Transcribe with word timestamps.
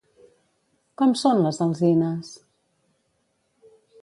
Com 1.01 1.13
són 1.23 1.43
les 1.49 1.61
alzines? 1.67 2.33